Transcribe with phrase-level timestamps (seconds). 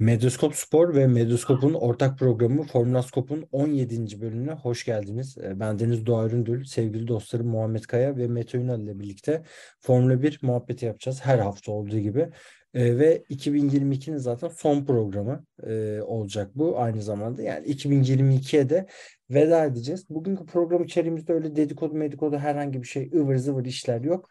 [0.00, 4.20] Medyaskop Spor ve Medyaskop'un ortak programı Formülaskop'un 17.
[4.20, 5.38] bölümüne hoş geldiniz.
[5.38, 9.42] Ee, Ben Deniz Doğa Üründül, sevgili dostlarım Muhammed Kaya ve Mete Ünal ile birlikte
[9.80, 12.28] Formula 1 muhabbeti yapacağız her hafta olduğu gibi.
[12.74, 17.42] Ee, ve 2022'nin zaten son programı e, olacak bu aynı zamanda.
[17.42, 18.86] Yani 2022'ye de
[19.30, 20.10] veda edeceğiz.
[20.10, 24.28] Bugünkü program içeriğimizde öyle dedikodu medikodu herhangi bir şey ıvır zıvır işler yok.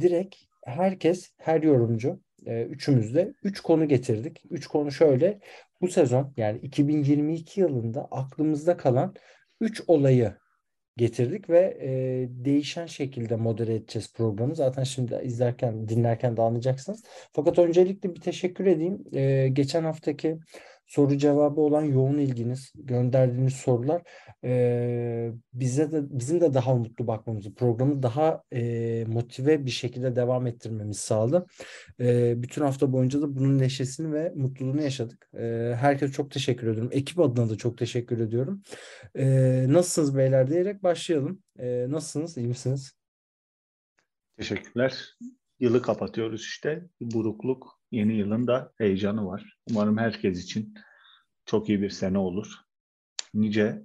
[0.00, 4.42] Direkt herkes, her yorumcu e, üçümüz de üç konu getirdik.
[4.50, 5.40] Üç konu şöyle.
[5.80, 9.14] Bu sezon yani 2022 yılında aklımızda kalan
[9.60, 10.34] üç olayı
[10.96, 11.90] getirdik ve e,
[12.30, 14.56] değişen şekilde modere edeceğiz programı.
[14.56, 17.04] Zaten şimdi izlerken, dinlerken de anlayacaksınız.
[17.32, 19.04] Fakat öncelikle bir teşekkür edeyim.
[19.12, 20.38] E, geçen haftaki
[20.88, 24.02] soru cevabı olan yoğun ilginiz, gönderdiğiniz sorular
[24.44, 30.46] e, bize de bizim de daha mutlu bakmamızı, programı daha e, motive bir şekilde devam
[30.46, 31.46] ettirmemizi sağladı.
[32.00, 35.30] E, bütün hafta boyunca da bunun neşesini ve mutluluğunu yaşadık.
[35.34, 36.90] E, herkese çok teşekkür ediyorum.
[36.92, 38.62] Ekip adına da çok teşekkür ediyorum.
[39.14, 39.26] E,
[39.68, 41.42] nasılsınız beyler diyerek başlayalım.
[41.58, 42.36] E, nasılsınız?
[42.36, 42.92] İyi misiniz?
[44.36, 45.16] Teşekkürler.
[45.60, 46.88] Yılı kapatıyoruz işte.
[47.00, 47.77] Burukluk.
[47.90, 49.56] Yeni yılın da heyecanı var.
[49.70, 50.74] Umarım herkes için
[51.46, 52.52] çok iyi bir sene olur.
[53.34, 53.82] Nice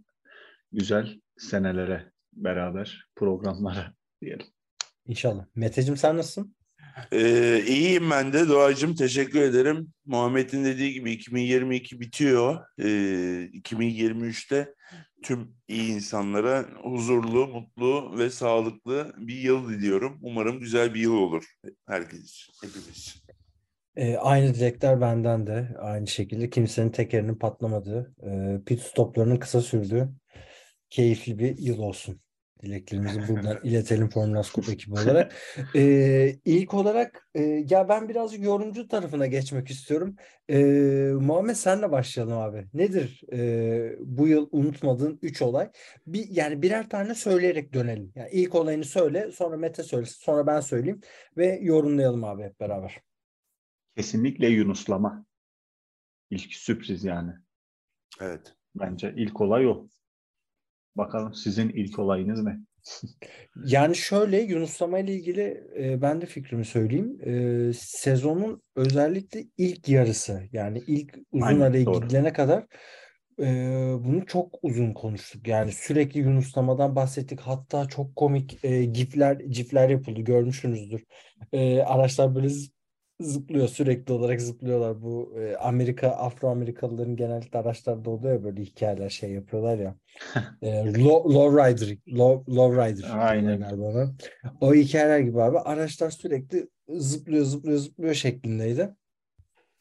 [0.72, 4.48] güzel senelere beraber programlara diyelim.
[5.06, 5.46] İnşallah.
[5.56, 6.56] Meteciğim sen nasılsın?
[7.12, 9.94] Ee, iyiyim ben de Doğacığım teşekkür ederim.
[10.06, 12.66] Muhammed'in dediği gibi 2022 bitiyor.
[12.80, 14.76] Ee, 2023'te
[15.24, 20.20] tüm iyi insanlara huzurlu, mutlu ve sağlıklı bir yıl diliyorum.
[20.22, 21.46] Umarım güzel bir yıl olur
[21.88, 23.23] herkes için, hepimiz için.
[23.96, 30.10] E, aynı dilekler benden de aynı şekilde kimsenin tekerinin patlamadığı, e, pit stoplarının kısa sürdüğü
[30.90, 32.20] keyifli bir yıl olsun.
[32.64, 35.34] Dileklerimizi buradan iletelim Formula Scoop ekibi olarak.
[35.76, 40.16] E, ilk olarak e, ya ben birazcık yorumcu tarafına geçmek istiyorum.
[40.50, 40.60] E,
[41.20, 42.66] Muhammed senle başlayalım abi.
[42.74, 45.70] Nedir e, bu yıl unutmadığın 3 olay?
[46.08, 48.12] Bir, yani birer tane söyleyerek dönelim.
[48.16, 51.02] Yani ilk olayını söyle, sonra Mete söylesin, sonra ben söyleyeyim
[51.38, 53.13] ve yorumlayalım abi hep beraber.
[53.98, 55.26] Kesinlikle Yunuslama.
[56.30, 57.32] İlk sürpriz yani.
[58.22, 58.56] Evet.
[58.76, 59.88] Bence ilk olay o.
[60.96, 62.60] Bakalım sizin ilk olayınız ne?
[63.66, 67.20] Yani şöyle Yunuslama ile ilgili e, ben de fikrimi söyleyeyim.
[67.26, 72.02] E, sezonun özellikle ilk yarısı yani ilk uzun Aynen, araya doğru.
[72.02, 72.66] gidilene kadar
[73.40, 73.46] e,
[74.00, 75.48] bunu çok uzun konuştuk.
[75.48, 77.40] Yani sürekli Yunuslamadan bahsettik.
[77.40, 81.04] Hatta çok komik e, gifler gifler yapıldı görmüşsünüzdür.
[81.54, 82.50] E, araçlar böyle
[83.20, 85.02] zıplıyor sürekli olarak zıplıyorlar.
[85.02, 89.96] Bu e, Amerika Afro-Amerikalıların genellikle araçlarda oluyor ya böyle hikayeler şey yapıyorlar ya.
[90.62, 93.62] E, low, low rider, low, low rider Aynen.
[93.62, 94.14] ona.
[94.62, 98.90] O hikayeler gibi abi araçlar sürekli zıplıyor zıplıyor zıplıyor şeklindeydi.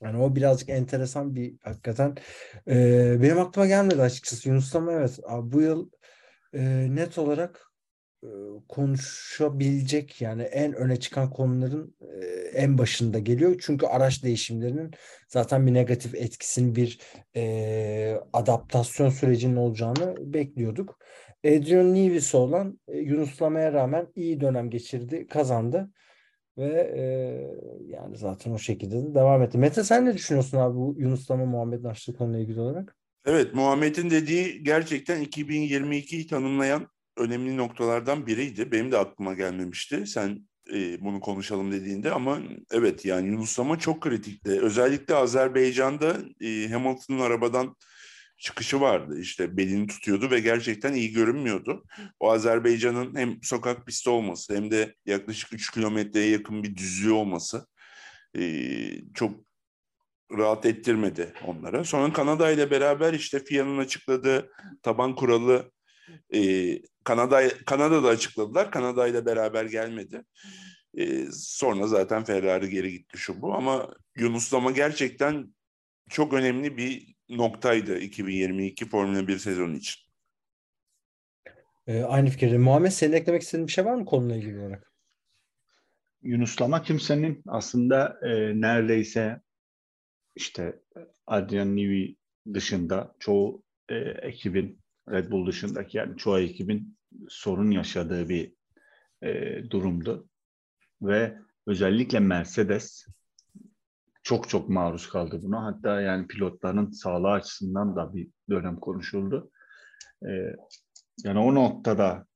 [0.02, 2.14] Yani o birazcık enteresan bir hakikaten.
[2.68, 5.18] Ee, benim aklıma gelmedi açıkçası Yunuslama evet.
[5.26, 5.90] Abi, bu yıl
[6.54, 7.71] e, net olarak e,
[8.68, 13.60] konuşabilecek yani en öne çıkan konuların e, en başında geliyor.
[13.60, 14.90] Çünkü araç değişimlerinin
[15.28, 16.98] zaten bir negatif etkisinin bir
[17.36, 20.98] e, adaptasyon sürecinin olacağını bekliyorduk.
[21.44, 25.90] Adrian Newey olan e, Yunuslama'ya rağmen iyi dönem geçirdi, kazandı.
[26.58, 27.02] Ve e,
[27.86, 29.58] yani zaten o şekilde de devam etti.
[29.58, 32.96] Mete sen ne düşünüyorsun abi bu Yunuslama Muhammed'in açtığı konuyla ilgili olarak?
[33.26, 38.72] Evet, Muhammed'in dediği gerçekten 2022'yi tanımlayan önemli noktalardan biriydi.
[38.72, 42.38] Benim de aklıma gelmemişti sen e, bunu konuşalım dediğinde ama
[42.72, 44.50] evet yani Yunuslama çok kritikti.
[44.50, 47.76] Özellikle Azerbaycan'da e, Hamilton'ın arabadan
[48.38, 49.20] çıkışı vardı.
[49.20, 51.84] İşte belini tutuyordu ve gerçekten iyi görünmüyordu.
[52.20, 57.66] O Azerbaycan'ın hem sokak pisti olması hem de yaklaşık 3 kilometreye yakın bir düzlüğü olması
[58.38, 58.42] e,
[59.14, 59.44] çok
[60.38, 61.84] rahat ettirmedi onlara.
[61.84, 65.72] Sonra Kanada ile beraber işte FIA'nın açıkladığı taban kuralı
[66.34, 66.40] e,
[67.04, 68.70] Kanada Kanada'da açıkladılar.
[68.70, 70.24] Kanada ile beraber gelmedi.
[70.94, 75.54] E, sonra zaten Ferrari geri gitti şu bu ama Yunuslama gerçekten
[76.10, 80.02] çok önemli bir noktaydı 2022 Formula 1 sezonu için.
[81.86, 82.58] E, aynı fikirde.
[82.58, 84.92] Muhammed senin eklemek istediğin bir şey var mı konuyla ilgili olarak?
[86.22, 89.40] Yunuslama kimsenin aslında e, neredeyse
[90.36, 90.80] işte
[91.26, 92.16] Adrian Newey
[92.54, 96.96] dışında çoğu e, ekibin Red Bull dışındaki yani çoğu ekibin
[97.28, 98.54] sorun yaşadığı bir
[99.22, 100.28] e, durumdu.
[101.02, 103.06] Ve özellikle Mercedes
[104.22, 105.64] çok çok maruz kaldı buna.
[105.64, 109.50] Hatta yani pilotların sağlığı açısından da bir dönem konuşuldu.
[110.22, 110.30] E,
[111.24, 112.26] yani o noktada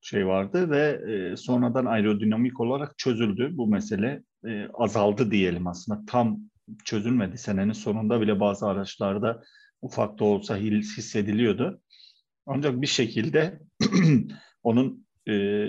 [0.00, 3.50] şey vardı ve e, sonradan aerodinamik olarak çözüldü.
[3.52, 6.02] Bu mesele e, azaldı diyelim aslında.
[6.06, 6.40] Tam
[6.84, 7.38] çözülmedi.
[7.38, 9.42] Senenin sonunda bile bazı araçlarda
[9.82, 11.80] ufak da olsa hissediliyordu.
[12.46, 13.60] Ancak bir şekilde
[14.62, 15.66] onun e,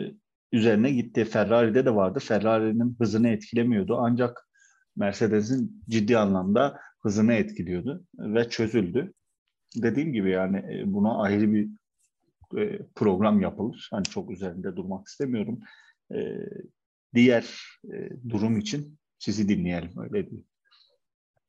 [0.52, 1.26] üzerine gitti.
[1.26, 2.20] Ferrari'de de vardı.
[2.20, 3.98] Ferrari'nin hızını etkilemiyordu.
[3.98, 4.50] Ancak
[4.96, 9.14] Mercedes'in ciddi anlamda hızını etkiliyordu ve çözüldü.
[9.76, 11.70] Dediğim gibi yani e, buna ayrı bir
[12.58, 13.88] e, program yapılır.
[13.92, 15.60] Hani çok üzerinde durmak istemiyorum.
[16.12, 16.18] E,
[17.14, 17.62] diğer
[17.94, 20.46] e, durum için sizi dinleyelim öyle diyeyim.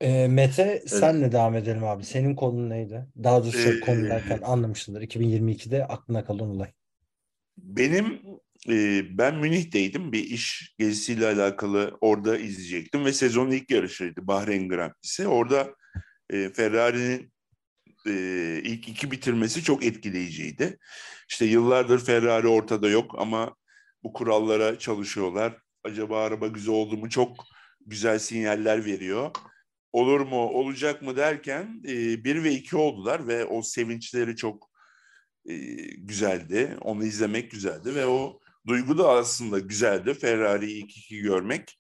[0.01, 2.05] E, Mete senle devam edelim abi.
[2.05, 3.07] Senin konun neydi?
[3.25, 5.03] Daha doğrusu Ee, konu derken anlamışsındır.
[5.03, 6.73] 2022'de aklına kalan olay.
[7.59, 8.21] Benim
[8.69, 10.13] e, ben Münih'teydim.
[10.13, 15.29] Bir iş gezisiyle alakalı orada izleyecektim ve sezonun ilk yarışıydı Bahreyn Grand Prix'si.
[15.29, 15.75] Orada
[16.31, 17.33] e, Ferrari'nin
[18.07, 18.13] e,
[18.65, 20.79] ilk iki bitirmesi çok etkileyiciydi.
[21.29, 23.55] İşte yıllardır Ferrari ortada yok ama
[24.03, 25.57] bu kurallara çalışıyorlar.
[25.85, 27.45] Acaba araba güzel oldu mu çok
[27.87, 29.31] güzel sinyaller veriyor.
[29.93, 34.71] Olur mu, olacak mı derken e, bir ve iki oldular ve o sevinçleri çok
[35.49, 35.55] e,
[35.99, 36.77] güzeldi.
[36.81, 40.15] Onu izlemek güzeldi ve o duygu da aslında güzeldi.
[40.15, 41.79] Ferrari'yi ilk iki görmek.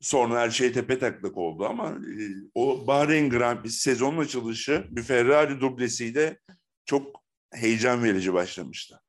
[0.00, 2.22] Sonra her şey tepe taklak oldu ama e,
[2.54, 6.38] o Bahreyn Grand Prix sezonun açılışı bir Ferrari dublesiyle
[6.84, 9.00] çok heyecan verici başlamıştı.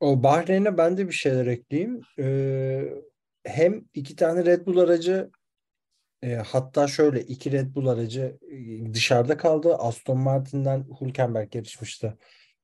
[0.00, 2.00] O Bahreyn'e ben de bir şeyler ekleyeyim.
[2.18, 2.82] Ee,
[3.44, 5.30] hem iki tane Red Bull aracı
[6.22, 9.74] e, hatta şöyle iki Red Bull aracı e, dışarıda kaldı.
[9.74, 12.18] Aston Martin'den Hülkenberg yarışmıştı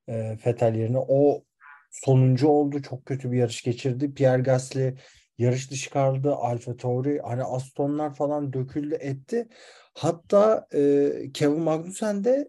[0.08, 0.98] e, Vettel yerine.
[1.08, 1.44] O
[1.90, 2.82] sonuncu oldu.
[2.82, 4.14] Çok kötü bir yarış geçirdi.
[4.14, 4.94] Pierre Gasly
[5.38, 6.34] yarış dışı kaldı.
[6.34, 9.48] Alfa Tauri hani Aston'lar falan döküldü etti.
[9.94, 12.48] Hatta e, Kevin Magnussen de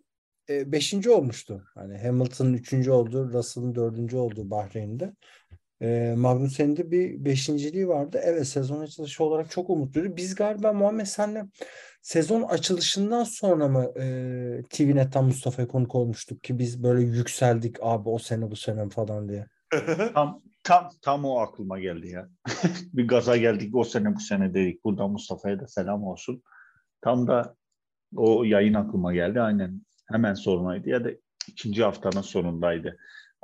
[0.50, 1.64] e, beşinci olmuştu.
[1.76, 5.14] Hani Hamilton'ın üçüncü oldu, Russell'ın dördüncü olduğu Bahreyn'de.
[5.82, 8.20] E, Magnussen'in de bir beşinciliği vardı.
[8.24, 10.18] Evet sezon açılışı olarak çok umutluydu.
[10.18, 11.46] Biz galiba Muhammed senle
[12.02, 14.04] sezon açılışından sonra mı e,
[14.70, 19.46] TVNet'ten Mustafa'ya konuk olmuştuk ki biz böyle yükseldik abi o sene bu sene falan diye.
[20.14, 22.30] Tam tam tam o aklıma geldi ya.
[22.94, 24.84] bir gaza geldik o sene bu sene dedik.
[24.84, 26.44] Burada Mustafa'ya da selam olsun.
[27.02, 27.56] Tam da
[28.16, 29.42] o yayın aklıma geldi.
[29.42, 29.82] Aynen
[30.12, 31.10] hemen sonraydı ya da
[31.48, 32.98] ikinci haftanın sonundaydı.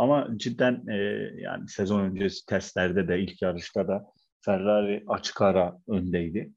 [0.04, 0.96] Ama cidden e,
[1.42, 4.06] yani sezon öncesi testlerde de ilk yarışta da
[4.42, 6.52] Ferrari açık ara öndeydi.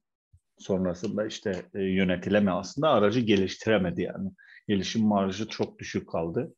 [0.58, 4.30] Sonrasında işte e, yönetileme aslında aracı geliştiremedi yani.
[4.68, 6.54] Gelişim marjı çok düşük kaldı.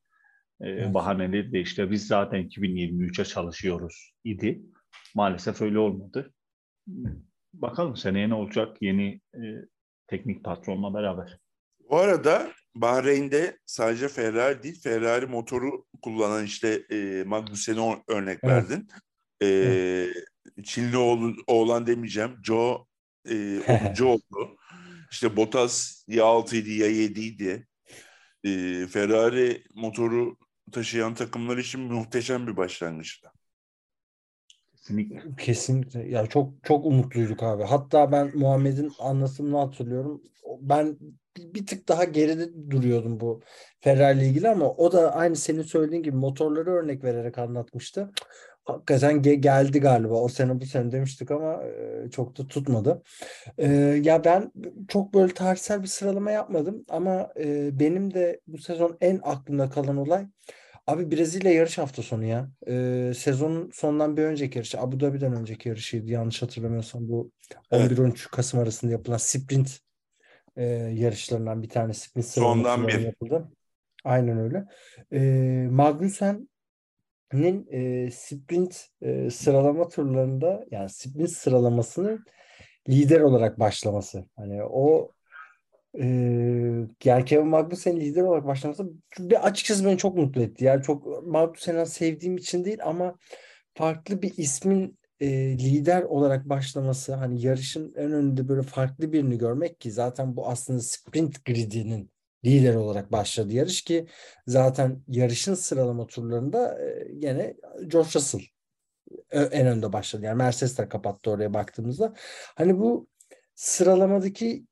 [0.60, 0.94] E, Evet.
[0.94, 4.62] Bahaneleri de işte biz zaten 2023'e çalışıyoruz idi.
[5.14, 6.32] Maalesef öyle olmadı.
[7.54, 9.40] Bakalım seneye ne olacak yeni e,
[10.06, 11.38] teknik patronla beraber.
[11.90, 18.44] Bu arada Bahreyn'de sadece Ferrari değil, Ferrari motoru kullanan işte e, Magnussen'e örnek Evet.
[18.70, 18.88] verdin.
[19.42, 22.36] E, Çinli oğlu, oğlan demeyeceğim.
[22.42, 22.86] Joe
[23.30, 23.60] e,
[24.00, 24.04] 10.
[24.04, 24.56] oldu.
[25.10, 27.66] İşte Bottas ya 6'ydı ya 7'ydi.
[28.44, 30.36] E, Ferrari motoru
[30.72, 33.28] taşıyan takımlar için muhteşem bir başlangıçtı.
[34.88, 35.22] Kesinlikle.
[35.38, 36.08] Kesinlikle.
[36.08, 37.62] Ya çok çok umutluyduk abi.
[37.62, 40.22] Hatta ben Muhammed'in anlatımını hatırlıyorum.
[40.60, 40.98] Ben
[41.38, 43.40] bir tık daha geride duruyordum bu
[43.80, 48.10] Ferrari ile ilgili ama o da aynı senin söylediğin gibi motorları örnek vererek anlatmıştı.
[48.64, 50.14] Hakikaten ge- geldi galiba.
[50.14, 53.02] O sene bu sene demiştik ama e, çok da tutmadı.
[53.58, 53.68] E,
[54.02, 54.52] ya ben
[54.88, 59.96] çok böyle tarihsel bir sıralama yapmadım ama e, benim de bu sezon en aklımda kalan
[59.96, 60.26] olay
[60.88, 62.50] Abi Brezilya yarış hafta sonu ya.
[62.68, 64.80] Ee, sezonun sonundan bir önceki yarışı.
[64.80, 66.10] Abu Dhabi'den önceki yarışıydı.
[66.10, 67.30] Yanlış hatırlamıyorsam bu
[67.70, 67.90] Evet.
[67.92, 69.80] 11-13 Kasım arasında yapılan sprint
[70.56, 70.64] e,
[70.94, 73.00] yarışlarından bir tane sprint Sondan bir.
[73.00, 73.48] yapıldı.
[74.04, 74.64] Aynen öyle.
[75.12, 76.48] Ee, Magnussen'in
[77.70, 82.24] e, sprint e, sıralama turlarında yani sprint sıralamasının
[82.88, 84.24] lider olarak başlaması.
[84.36, 85.12] Hani o
[85.98, 90.64] ee, yani Kevin Magnussen'in lider olarak başlaması bir açıkçası beni çok mutlu etti.
[90.64, 93.18] Yani çok Magnussen'i sevdiğim için değil ama
[93.74, 95.28] farklı bir ismin e,
[95.58, 100.80] lider olarak başlaması hani yarışın en önünde böyle farklı birini görmek ki zaten bu aslında
[100.80, 102.10] sprint gridinin
[102.44, 104.06] lider olarak başladı yarış ki
[104.46, 107.56] zaten yarışın sıralama turlarında e, yine
[107.88, 108.40] George Russell
[109.30, 110.24] ö- en önde başladı.
[110.24, 112.14] Yani Mercedes de kapattı oraya baktığımızda.
[112.56, 113.08] Hani bu
[113.54, 114.64] sıralamadaki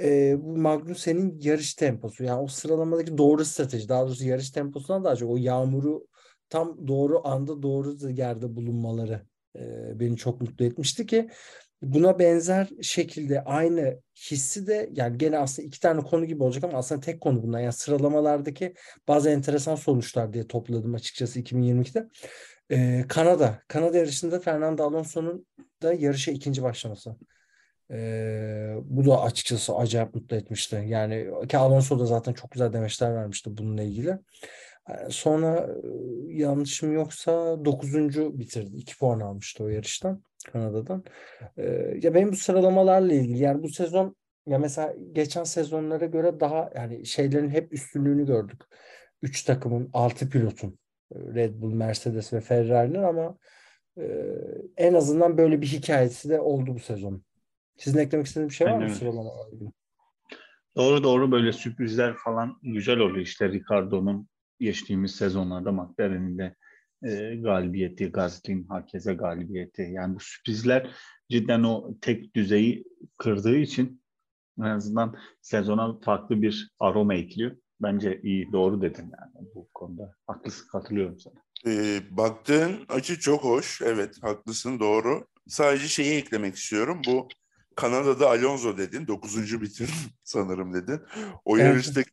[0.00, 2.24] e, bu Magnussen'in yarış temposu.
[2.24, 3.88] Yani o sıralamadaki doğru strateji.
[3.88, 6.06] Daha doğrusu yarış temposundan daha çok o yağmuru
[6.48, 9.60] tam doğru anda doğru yerde bulunmaları e,
[10.00, 11.30] beni çok mutlu etmişti ki
[11.82, 16.78] buna benzer şekilde aynı hissi de yani gene aslında iki tane konu gibi olacak ama
[16.78, 17.60] aslında tek konu bunlar.
[17.60, 18.74] Yani sıralamalardaki
[19.08, 22.08] bazı enteresan sonuçlar diye topladım açıkçası 2022'de.
[22.70, 23.62] Ee, Kanada.
[23.68, 25.46] Kanada yarışında Fernando Alonso'nun
[25.82, 27.16] da yarışa ikinci başlaması.
[27.92, 30.84] Ee, bu da açıkçası acayip mutlu etmişti.
[30.86, 34.18] Yani ki Alonso da zaten çok güzel demeçler vermişti bununla ilgili.
[35.08, 35.68] Sonra
[36.28, 38.38] yanlışım yoksa 9.
[38.38, 38.76] bitirdi.
[38.76, 41.04] 2 puan almıştı o yarıştan Kanada'dan.
[41.56, 44.16] Ee, ya benim bu sıralamalarla ilgili yani bu sezon
[44.46, 48.62] ya mesela geçen sezonlara göre daha yani şeylerin hep üstünlüğünü gördük.
[49.22, 50.78] 3 takımın 6 pilotun
[51.14, 53.38] Red Bull, Mercedes ve Ferrari'nin ama
[53.98, 54.04] e,
[54.76, 57.22] en azından böyle bir hikayesi de oldu bu sezon.
[57.80, 58.86] Sizin eklemek istediğiniz bir şey var mı
[59.52, 59.72] ilgili?
[60.76, 63.26] Doğru doğru böyle sürprizler falan güzel oluyor.
[63.26, 64.28] İşte Ricardo'nun
[64.60, 66.54] geçtiğimiz sezonlarda McLaren'in de
[67.02, 69.82] e, galibiyeti, Gasly'nin herkese galibiyeti.
[69.82, 70.90] Yani bu sürprizler
[71.30, 72.84] cidden o tek düzeyi
[73.18, 74.02] kırdığı için
[74.58, 77.56] en azından sezona farklı bir aroma ekliyor.
[77.82, 80.14] Bence iyi, doğru dedin yani bu konuda.
[80.26, 81.34] Haklısın, katılıyorum sana.
[81.66, 83.82] Ee, baktığın açı çok hoş.
[83.82, 85.26] Evet haklısın doğru.
[85.48, 87.02] Sadece şeyi eklemek istiyorum.
[87.06, 87.28] Bu
[87.80, 89.06] Kanada'da Alonso dedin.
[89.06, 89.90] Dokuzuncu bitir
[90.24, 91.00] sanırım dedin.
[91.44, 91.66] O Evet.
[91.66, 92.10] yarıştaki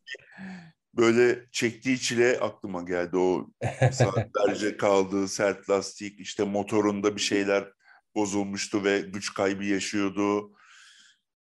[0.94, 3.16] böyle çektiği çile aklıma geldi.
[3.16, 3.46] O
[3.92, 7.72] saatlerce kaldığı sert lastik işte motorunda bir şeyler
[8.14, 10.52] bozulmuştu ve güç kaybı yaşıyordu.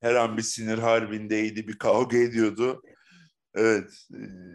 [0.00, 2.82] Her an bir sinir harbindeydi, bir kavga ediyordu.
[3.54, 3.90] Evet,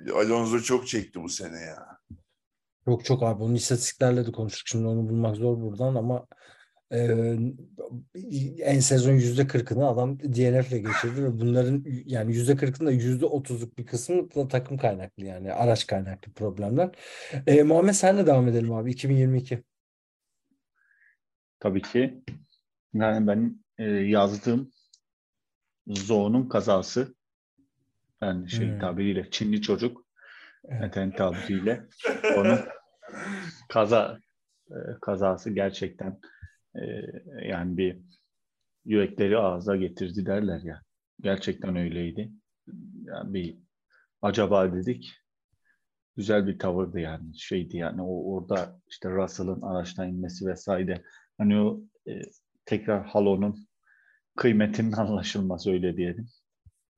[0.07, 1.97] e, Alonso çok çekti bu sene ya.
[2.87, 4.67] Yok çok abi onun istatistiklerle de konuştuk.
[4.67, 6.25] Şimdi onu bulmak zor buradan ama
[6.91, 13.77] en sezon yüzde kırkını adam DNF ile geçirdi ve bunların yani yüzde kırkında yüzde otuzluk
[13.77, 16.89] bir kısmı da takım kaynaklı yani araç kaynaklı problemler.
[17.47, 19.63] E, Muhammed senle devam edelim abi 2022.
[21.59, 22.23] Tabii ki.
[22.93, 24.71] Yani ben e, yazdığım
[25.87, 27.15] Zo'nun kazası
[28.21, 28.79] yani şey Hmm.
[28.79, 30.05] tabiriyle Çinli çocuk
[30.63, 30.81] Evet.
[30.81, 31.83] Meten tabiriyle
[32.37, 32.59] onun
[33.69, 34.19] kaza
[34.69, 36.19] e, kazası gerçekten
[36.75, 36.81] e,
[37.47, 38.01] yani bir
[38.85, 40.81] yürekleri ağza getirdi derler ya.
[41.21, 42.31] Gerçekten öyleydi.
[43.03, 43.57] Yani bir
[44.21, 45.13] acaba dedik.
[46.15, 47.37] Güzel bir tavırdı yani.
[47.37, 51.03] Şeydi yani o orada işte Russell'ın araçtan inmesi vesaire.
[51.37, 52.21] Hani o e,
[52.65, 53.67] tekrar halonun
[54.35, 56.27] kıymetinin anlaşılması öyle diyelim.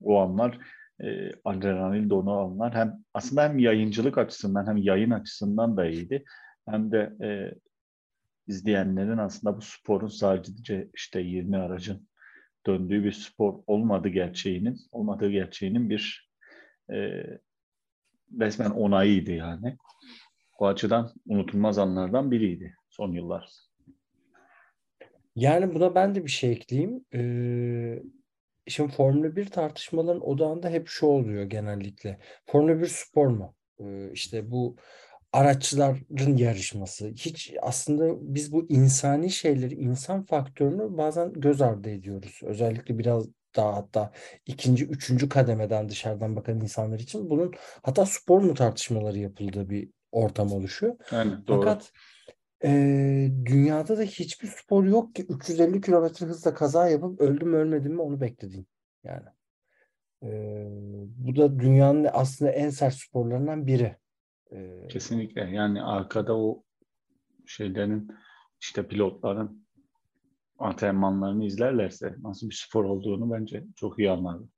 [0.02, 0.58] O anlar
[1.00, 6.24] e, adrenalin donu anlar hem aslında hem yayıncılık açısından hem yayın açısından da iyiydi.
[6.68, 7.54] Hem de e,
[8.46, 12.08] izleyenlerin aslında bu sporun sadece işte 20 aracın
[12.66, 16.30] döndüğü bir spor olmadı gerçeğinin olmadığı gerçeğinin bir
[16.90, 17.24] e,
[18.40, 19.76] resmen onayıydı yani.
[20.58, 23.50] O açıdan unutulmaz anlardan biriydi son yıllar.
[25.36, 27.04] Yani buna ben de bir şey ekleyeyim.
[27.14, 28.02] Ee,
[28.66, 32.18] şimdi Formula 1 tartışmaların odağında hep şu oluyor genellikle.
[32.46, 33.54] Formula 1 spor mu?
[33.80, 34.76] Ee, işte bu
[35.34, 37.08] araçların yarışması.
[37.08, 42.40] Hiç aslında biz bu insani şeyleri, insan faktörünü bazen göz ardı ediyoruz.
[42.44, 43.26] Özellikle biraz
[43.56, 44.12] daha hatta
[44.46, 50.52] ikinci, üçüncü kademeden dışarıdan bakan insanlar için bunun hatta spor mu tartışmaları yapıldığı bir ortam
[50.52, 50.96] oluşuyor.
[51.10, 51.60] Yani doğru.
[51.60, 51.92] Fakat
[52.64, 58.02] eee, dünyada da hiçbir spor yok ki 350 kilometre hızla kaza yapıp öldüm ölmedim mi
[58.02, 58.66] onu beklediğim.
[59.04, 59.24] Yani
[60.22, 60.66] Eee,
[61.16, 63.96] bu da dünyanın aslında en sert sporlarından biri.
[64.54, 65.40] Eee, Kesinlikle.
[65.40, 66.62] Yani arkada o
[67.46, 68.08] şeylerin
[68.60, 69.66] işte pilotların
[70.58, 74.48] antrenmanlarını izlerlerse nasıl bir spor olduğunu bence çok iyi anlarlar.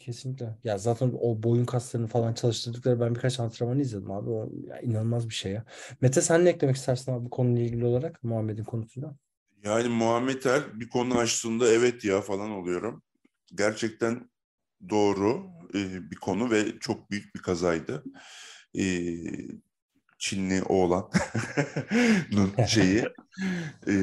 [0.00, 0.58] kesinlikle.
[0.64, 4.30] Ya zaten o boyun kaslarını falan çalıştırdıkları ben birkaç antrenmanı izledim abi.
[4.30, 5.64] O ya inanılmaz bir şey ya.
[6.00, 9.16] Mete sen ne eklemek istersin abi bu konuyla ilgili olarak Muhammed'in konusuyla?
[9.64, 13.02] Yani Muhammed Er bir konu açtığında evet ya falan oluyorum.
[13.54, 14.30] Gerçekten
[14.88, 18.04] doğru e, bir konu ve çok büyük bir kazaydı.
[18.78, 18.84] E,
[20.18, 21.10] Çinli oğlan
[22.68, 23.04] şeyi.
[23.88, 23.94] E,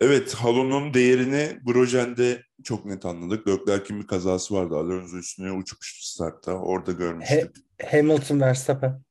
[0.00, 3.48] evet Halo'nun değerini Grosjean'de çok net anladık.
[3.48, 4.76] Leclerc'in bir kazası vardı.
[4.76, 6.52] Alonso üstüne uçmuştu startta.
[6.52, 7.56] Orada görmüştük.
[7.90, 9.02] Hamilton Verstappen.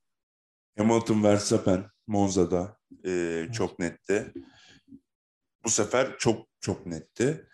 [0.77, 4.34] Hamilton Verstappen Monza'da e, çok netti.
[5.63, 7.48] Bu sefer çok çok netti.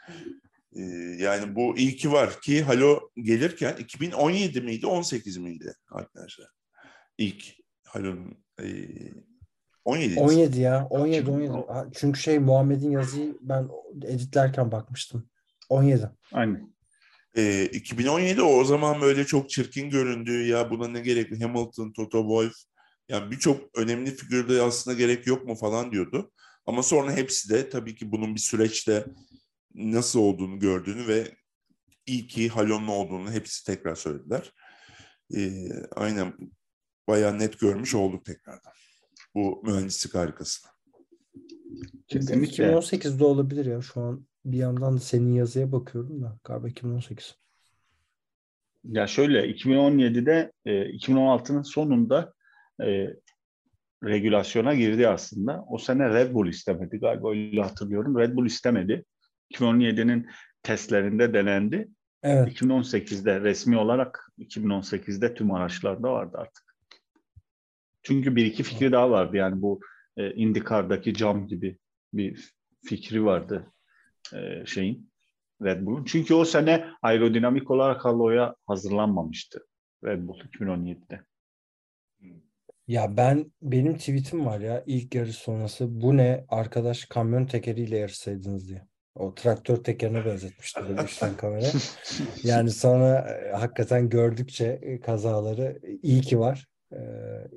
[0.76, 0.82] E,
[1.20, 6.48] yani bu iyi ki var ki Halo gelirken 2017 miydi 18 miydi arkadaşlar?
[7.18, 7.44] İlk
[7.86, 8.66] Halo'nun e,
[9.86, 10.20] 17.
[10.20, 10.88] 17 ya.
[10.90, 11.52] 17 Çünkü 17.
[11.52, 13.70] o- Ha, Çünkü şey Muhammed'in yazıyı ben
[14.04, 15.30] editlerken bakmıştım.
[15.70, 16.10] 17.
[16.32, 16.74] Aynen.
[17.38, 20.46] E, 2017 o zaman böyle çok çirkin göründü.
[20.48, 21.44] Ya buna ne gerek?
[21.44, 22.54] Hamilton, Toto Wolff.
[23.10, 26.32] Yani birçok önemli figürde aslında gerek yok mu falan diyordu.
[26.66, 29.06] Ama sonra hepsi de tabii ki bunun bir süreçte
[29.76, 31.36] nasıl olduğunu gördüğünü ve
[32.06, 34.54] iyi ki Halon'un olduğunu hepsi tekrar söylediler.
[35.36, 36.34] Ee, aynen
[37.08, 38.74] bayağı net görmüş olduk tekrardan.
[39.36, 40.72] Bu mühendislik harikasını.
[42.08, 42.74] Kesinlikle.
[42.74, 43.82] 2018'de olabilir ya.
[43.82, 47.36] Şu an bir yandan da senin yazıya bakıyorum da galiba 2018.
[48.84, 52.34] Ya şöyle 2017'de e, 2016'nın sonunda
[52.84, 53.08] e,
[54.04, 55.66] regülasyona girdi aslında.
[55.68, 58.20] O sene Red Bull istemedi galiba öyle hatırlıyorum.
[58.20, 59.06] Red Bull istemedi.
[59.54, 60.30] 2017'nin
[60.64, 61.88] testlerinde denendi.
[62.24, 62.62] Evet.
[62.62, 66.76] 2018'de resmi olarak 2018'de tüm araçlarda vardı artık.
[68.04, 69.38] Çünkü bir iki fikri daha vardı.
[69.38, 69.80] Yani bu
[70.18, 71.78] e, IndyCar'daki cam gibi
[72.14, 72.54] bir
[72.86, 73.74] fikri vardı
[74.34, 75.10] e, şeyin
[75.62, 76.04] Red Bull'un.
[76.06, 79.68] Çünkü o sene aerodinamik olarak haloya hazırlanmamıştı
[80.04, 81.22] Red Bull 2017'de.
[82.88, 88.70] Ya ben benim tweetim var ya ilk yarış sonrası bu ne arkadaş kamyon tekeriyle yarışsaydınız
[88.70, 88.89] diye.
[89.20, 91.68] O traktör tekerine benzetmişti üstten kamera.
[92.44, 96.68] Yani sonra e, hakikaten gördükçe e, kazaları e, iyi ki var.
[96.94, 96.98] Ee,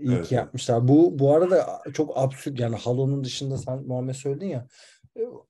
[0.00, 0.88] iyi Evet, ki yapmışlar.
[0.88, 4.66] Bu bu arada çok absürt yani Halo'nun dışında sen Muhammed söyledin ya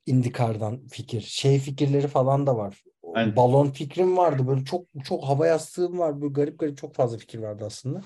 [0.07, 1.21] IndyCar'dan fikir.
[1.21, 2.83] Şey fikirleri falan da var.
[3.15, 3.37] Aynen.
[3.37, 4.47] Balon fikrim vardı.
[4.47, 6.21] Böyle çok çok hava yastığım var.
[6.21, 8.01] Böyle garip garip çok fazla fikir vardı aslında.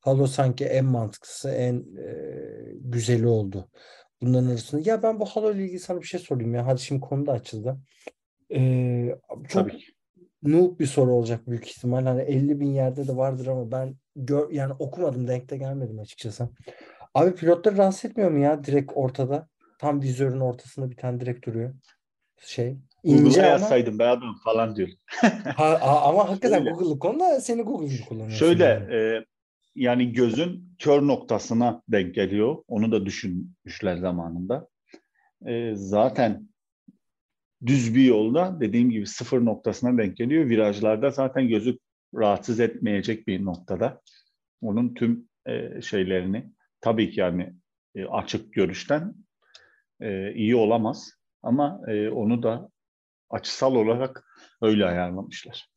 [0.00, 2.14] Halo sanki en mantıklısı, en e,
[2.74, 3.68] güzeli oldu.
[4.22, 4.82] Bunların arasında.
[4.84, 6.66] Ya ben bu Halo ile ilgili sana bir şey sorayım ya.
[6.66, 7.78] Hadi şimdi konu da açıldı.
[8.54, 9.18] Ee,
[9.48, 9.80] çok Tabii
[10.42, 12.04] noob bir soru olacak büyük ihtimal.
[12.04, 16.48] Hani 50 bin yerde de vardır ama ben gör, yani okumadım, denk de gelmedim açıkçası.
[17.14, 19.48] Abi pilotları rahatsız etmiyor mu ya direkt ortada?
[19.78, 21.74] Tam vizörün ortasında bir tane direkt duruyor.
[22.40, 22.76] Şey.
[23.04, 24.88] Google'a ama yazsaydım be adam falan diyor.
[25.56, 26.64] ha, ama hakikaten.
[26.64, 28.46] Google'lık konu da seni Google gibi kullanıyorsun.
[28.46, 28.94] Şöyle yani.
[28.94, 29.24] e,
[29.76, 32.64] yani gözün kör noktasına denk geliyor.
[32.68, 34.68] Onu da düşünmüşler zamanında.
[35.46, 36.48] E, zaten
[37.66, 40.48] düz bir yolda dediğim gibi sıfır noktasına denk geliyor.
[40.48, 41.78] Virajlarda zaten gözü
[42.14, 44.00] rahatsız etmeyecek bir noktada.
[44.62, 47.52] Onun tüm e, şeylerini tabii ki yani
[47.94, 49.14] e, açık görüşten
[50.00, 51.10] e, iyi olamaz.
[51.42, 52.68] Ama e, onu da
[53.30, 54.24] açısal olarak
[54.62, 55.75] öyle ayarlamışlar.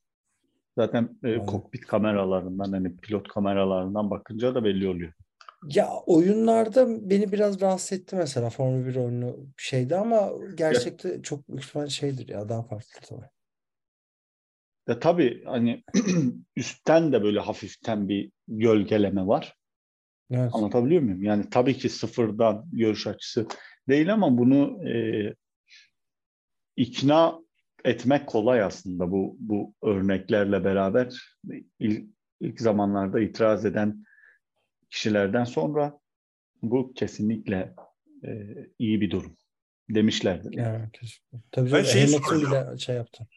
[0.79, 5.13] Zaten e, kokpit kameralarından hani pilot kameralarından bakınca da belli oluyor.
[5.67, 11.63] Ya oyunlarda beni biraz rahatsız etti mesela Formula 1 oyunu şeydi ama gerçekte çok büyük
[11.63, 13.29] ihtimal şeydir ya daha farklı tabii.
[14.87, 15.83] Ya tabii hani
[16.55, 19.55] üstten de böyle hafiften bir gölgeleme var.
[20.31, 20.51] Evet.
[20.53, 21.23] Anlatabiliyor muyum?
[21.23, 23.47] Yani tabii ki sıfırdan görüş açısı
[23.89, 24.93] değil ama bunu e,
[26.75, 27.39] ikna
[27.85, 31.37] etmek kolay aslında bu bu örneklerle beraber
[31.79, 32.09] ilk,
[32.41, 34.05] ilk zamanlarda itiraz eden
[34.89, 35.99] kişilerden sonra
[36.61, 37.75] bu kesinlikle
[38.23, 38.29] e,
[38.79, 39.37] iyi bir durum
[39.89, 40.49] demişlerdi.
[40.93, 41.39] Kesinlikle.
[41.51, 42.79] Tabii Ben şeyi soracağım.
[42.79, 43.27] şey yaptı.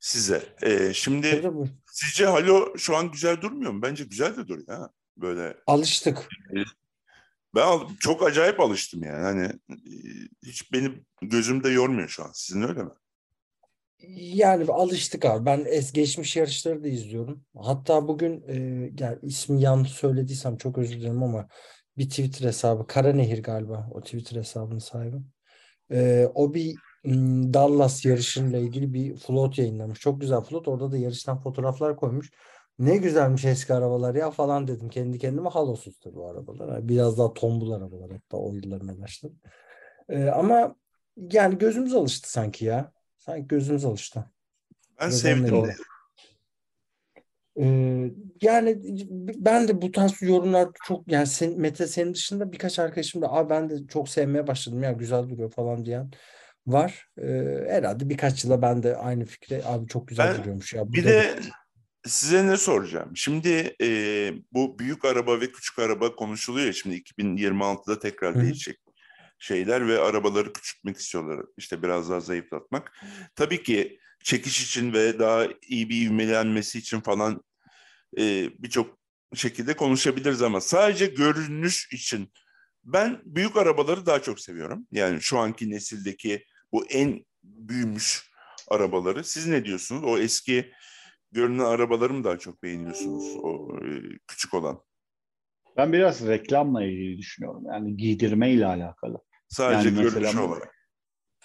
[0.00, 0.42] Size.
[0.62, 3.82] Ee, şimdi Tabii sizce Halo şu an güzel durmuyor mu?
[3.82, 4.90] Bence güzel de duruyor ha.
[5.16, 6.28] Böyle Alıştık.
[7.54, 9.22] ben çok acayip alıştım yani.
[9.22, 9.80] Hani e,
[10.46, 12.30] hiç benim gözümde yormuyor şu an.
[12.34, 12.90] Sizin öyle mi?
[14.08, 15.46] Yani alıştık abi.
[15.46, 17.44] Ben es geçmiş yarışları da izliyorum.
[17.56, 18.54] Hatta bugün e,
[19.00, 21.48] yani ismi yanlış söylediysem çok özür dilerim ama
[21.98, 25.16] bir Twitter hesabı Karanehir galiba o Twitter hesabının sahibi.
[25.92, 26.76] E, o bir
[27.54, 30.00] Dallas yarışıyla ilgili bir float yayınlamış.
[30.00, 30.68] Çok güzel float.
[30.68, 32.30] Orada da yarıştan fotoğraflar koymuş.
[32.78, 34.88] Ne güzelmiş eski arabalar ya falan dedim.
[34.88, 36.68] Kendi kendime halosuz tabii bu arabalar.
[36.68, 39.32] Yani Biraz daha tombul arabalar hatta o yılların araçları.
[40.08, 40.76] E, ama
[41.32, 42.92] yani gözümüz alıştı sanki ya.
[43.20, 44.24] Sanki gözümüz alıştı.
[45.00, 45.54] Ben sevdim.
[45.54, 45.72] onunla
[47.60, 48.10] Ee,
[48.42, 48.78] yani
[49.18, 53.50] ben de bu tarz yorumlar çok yani sen, Mete senin dışında birkaç arkadaşım da Aa,
[53.50, 56.10] ben de çok sevmeye başladım ya güzel duruyor falan diyen
[56.66, 57.08] var.
[57.18, 60.92] Ee, herhalde birkaç yıla ben de aynı fikre abi çok güzel Ben duruyormuş ya.
[60.92, 61.38] Bir de
[62.06, 63.16] size ne soracağım?
[63.16, 63.88] Şimdi e,
[64.52, 68.40] bu büyük araba ve küçük araba konuşuluyor ya şimdi 2026'da tekrar hı.
[68.40, 68.78] değişecek
[69.40, 71.46] şeyler ve arabaları küçültmek istiyorlar.
[71.56, 72.92] İşte biraz daha zayıflatmak.
[73.34, 77.42] Tabii ki çekiş için ve daha iyi bir ivmelenmesi için falan
[78.18, 78.98] e, birçok
[79.34, 82.32] şekilde konuşabiliriz ama sadece görünüş için
[82.84, 84.86] ben büyük arabaları daha çok seviyorum.
[84.92, 88.30] Yani şu anki nesildeki bu en büyümüş
[88.68, 89.24] arabaları.
[89.24, 90.04] Siz ne diyorsunuz?
[90.04, 90.72] O eski
[91.32, 93.36] görünen arabaları mı daha çok beğeniyorsunuz?
[93.42, 94.82] O e, küçük olan.
[95.76, 97.62] Ben biraz reklamla ilgili düşünüyorum.
[97.66, 99.18] Yani giydirme ile alakalı.
[99.50, 100.74] Sadece Yani görünüş olarak.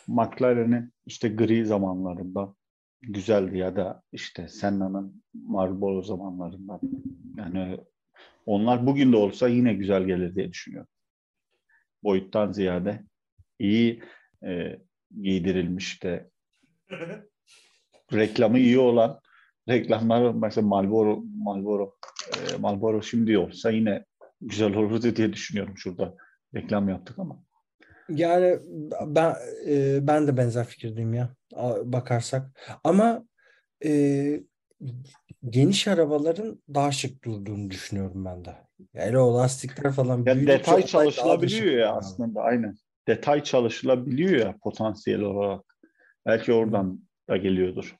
[0.08, 2.56] McLaren'in işte gri zamanlarında
[3.02, 6.80] güzeldi ya da işte Senna'nın Marlboro zamanlarından.
[7.38, 7.78] Yani
[8.46, 10.90] onlar bugün de olsa yine güzel gelir diye düşünüyorum.
[12.04, 13.04] Boyuttan ziyade
[13.60, 14.04] iyi
[14.44, 14.80] e,
[15.22, 16.30] giydirilmiş de
[18.14, 19.20] reklamı iyi olan
[19.70, 21.96] reklamlar mesela Marlboro Marlboro
[22.38, 24.06] e, Marlboro şimdi olsa yine
[24.42, 26.16] güzel olurdu diye düşünüyorum şurada
[26.56, 27.45] reklam yaptık ama.
[28.10, 28.60] Yani
[29.06, 29.36] ben
[29.68, 31.36] e, ben de benzer fikirdeyim ya
[31.84, 32.60] bakarsak.
[32.84, 33.26] Ama
[33.86, 34.44] e,
[35.50, 38.56] geniş arabaların daha şık durduğunu düşünüyorum ben de.
[38.94, 42.76] Yani o lastikler falan Ya detay çalışılabiliyor ya aslında aynen.
[43.08, 45.66] Detay çalışılabiliyor ya potansiyel olarak.
[46.26, 47.96] Belki oradan da geliyordur.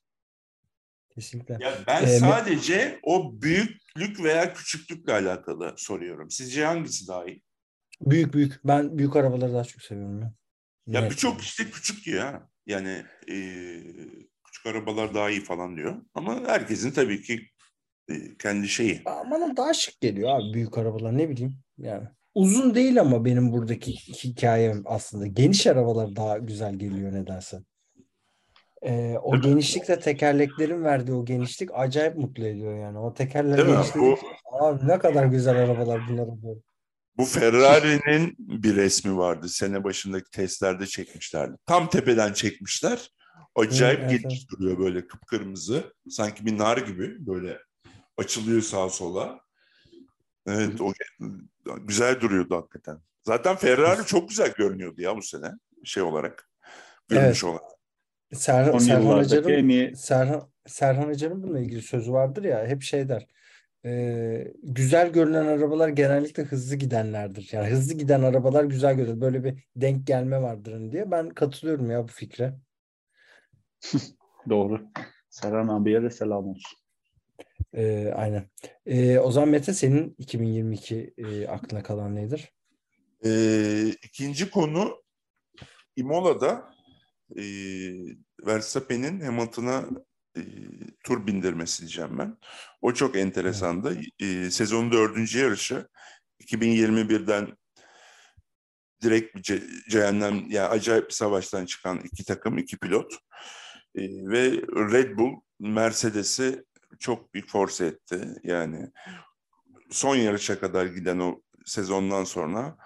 [1.16, 1.54] Kesinlikle.
[1.54, 6.32] Ya ben Ee, sadece o büyüklük veya küçüklükle alakalı soruyorum.
[6.32, 7.42] Sizce hangisi daha iyi?
[8.02, 8.60] Büyük büyük.
[8.64, 10.34] Ben büyük arabaları daha çok seviyorum ya.
[10.88, 11.12] Ya Net.
[11.12, 12.50] birçok işte küçük diyor ha.
[12.66, 13.38] Yani e,
[14.46, 16.02] küçük arabalar daha iyi falan diyor.
[16.14, 17.42] Ama herkesin tabii ki
[18.10, 19.06] e, kendi şeyi.
[19.06, 22.08] Bana daha şık geliyor abi büyük arabalar ne bileyim yani.
[22.36, 25.28] Uzun değil ama benim buradaki hikayem aslında.
[25.28, 27.60] Geniş arabalar daha güzel geliyor nedense.
[28.82, 29.42] Ee, o mi?
[29.42, 33.00] genişlikle tekerleklerin verdiği o genişlik acayip mutlu ediyor yani.
[33.00, 33.72] O tekerler mi?
[33.72, 34.28] genişledikçe
[34.62, 36.62] abi ne kadar güzel arabalar bunlar oluyor.
[37.18, 39.50] Bu Ferrari'nin bir resmi vardı.
[39.50, 41.58] Sene başındaki testlerde çekmişlerdi.
[41.66, 43.10] Tam tepeden çekmişler.
[43.56, 45.94] Acayip evet, geniş duruyor böyle kıpkırmızı.
[46.10, 47.60] Sanki bir nar gibi böyle
[48.18, 49.40] açılıyor sağa sola.
[50.48, 50.94] Evet o
[51.80, 52.98] güzel duruyordu hakikaten.
[53.24, 55.52] Zaten Ferrari çok güzel görünüyordu ya bu sene
[55.84, 56.50] şey olarak.
[57.08, 57.64] Görünüş olarak.
[58.34, 63.28] Serhan, Serhan Acar'ın Serhan, Serhan Acar'ın bununla ilgili sözü vardır ya hep şey der.
[63.86, 67.50] E, güzel görünen arabalar genellikle hızlı gidenlerdir.
[67.52, 69.22] Yani hızlı giden arabalar güzel görünür.
[69.22, 71.12] Böyle bir denk gelme vardır hani diye.
[71.12, 72.54] Ben katılıyorum ya bu fikre.
[74.50, 74.82] doğru.
[75.30, 76.80] Serhan abiye de selam olsun.
[77.74, 78.50] E, aynen.
[78.86, 82.54] E, o zaman Mete senin 2022 e, aklına kalan nedir?
[83.26, 85.04] Ee, ikinci konu
[85.96, 86.74] Imola'da
[87.38, 87.44] e,
[88.46, 89.86] Verstappen'in Hamilton'a
[90.38, 90.42] e,
[91.04, 92.38] tur bindirmesi diyeceğim ben.
[92.82, 94.00] O çok enteresandı.
[94.20, 95.88] E, sezonun dördüncü yarışı
[96.40, 97.58] 2021'den
[99.04, 103.14] direkt bir ce- cehennem yani acayip bir savaştan çıkan iki takım, iki pilot.
[103.96, 104.52] E, ve
[104.92, 106.64] Red Bull Mercedes'i
[107.00, 108.28] çok büyük force etti.
[108.44, 108.92] Yani
[109.90, 112.78] son yarışa kadar giden o sezondan sonra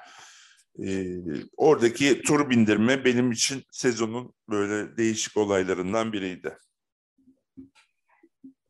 [0.86, 1.06] e,
[1.58, 6.58] oradaki tur bindirme benim için sezonun böyle değişik olaylarından biriydi.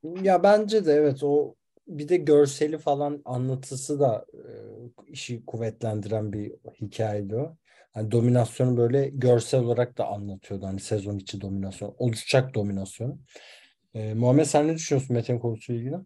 [0.03, 1.55] Ya bence de evet o
[1.87, 4.41] bir de görseli falan anlatısı da e,
[5.07, 7.57] işi kuvvetlendiren bir hikayeydi o.
[7.91, 10.65] Hani dominasyonu böyle görsel olarak da anlatıyordu.
[10.65, 13.21] Hani sezon içi dominasyon, oluşacak dominasyon.
[13.93, 15.97] E, Muhammed sen ne düşünüyorsun Mete'nin konusuyla ilgili?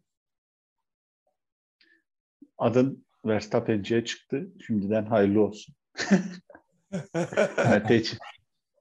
[2.57, 4.47] Adın Verstappen'ciye çıktı.
[4.67, 5.75] Şimdiden hayırlı olsun.
[7.69, 8.17] Mete için.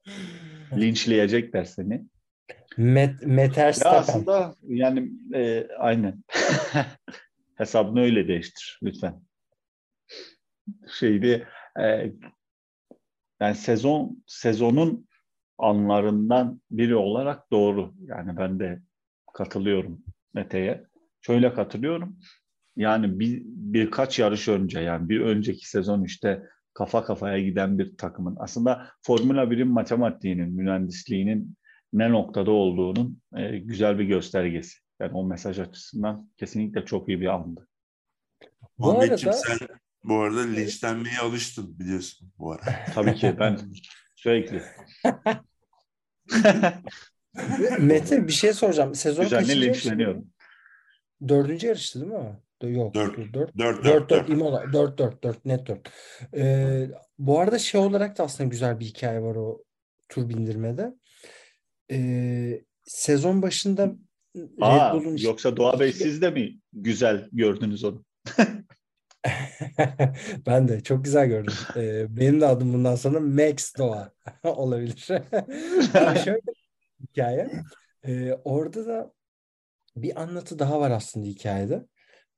[0.77, 2.07] Linçleyecekler seni.
[2.77, 3.99] Met, Ya Meterstappen.
[3.99, 6.25] aslında yani e, aynen.
[7.57, 9.23] Hesabını öyle değiştir lütfen.
[10.99, 11.49] Şeydi
[11.81, 12.13] e,
[13.41, 15.09] yani sezon sezonun
[15.59, 17.95] anlarından biri olarak doğru.
[18.07, 18.81] Yani ben de
[19.35, 20.87] katılıyorum Mete'ye.
[21.21, 22.19] Şöyle katılıyorum.
[22.77, 26.43] Yani bir, birkaç yarış önce yani bir önceki sezon işte
[26.75, 31.57] kafa kafaya giden bir takımın aslında Formula 1'in matematiğinin, mühendisliğinin
[31.93, 34.79] ne noktada olduğunun e, güzel bir göstergesi.
[35.01, 37.69] Yani o mesaj açısından kesinlikle çok iyi bir andı.
[38.79, 39.59] Bu Muhammedciğim arada sen
[40.05, 42.61] bu arada linçlenmeye alıştın biliyorsun bu ara.
[42.95, 43.59] Tabii ki ben
[44.15, 44.63] sürekli
[47.79, 48.95] Mete bir şey soracağım.
[48.95, 50.27] Sezon düzenli kaçıncı linçleniyorum.
[51.29, 52.39] Dördüncü yarıştı değil mi?
[52.63, 52.95] Yok.
[52.95, 53.35] Dört.
[53.35, 53.59] dört.
[53.59, 55.91] 4 4 4 4 Imola 4 4 4 net 4.
[56.37, 59.63] Ee, bu arada şey olarak da aslında güzel bir hikaye var o
[60.09, 60.95] tur bindirmede.
[61.91, 63.93] Ee, sezon başında
[64.37, 68.05] Red Aa, Bull'un işte- yoksa Doğa Bey siz de mi güzel gördünüz onu?
[70.47, 71.55] ben de çok güzel gördüm.
[71.77, 74.13] Ee, benim de adım bundan sonra Max Doğa
[74.45, 75.09] olabilir.
[75.95, 76.55] Ama şöyle bir
[77.09, 77.51] hikaye.
[78.05, 79.13] Ee, orada da
[79.97, 81.87] bir anlatı daha var aslında hikayede.